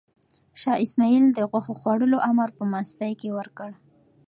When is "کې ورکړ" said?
3.21-3.69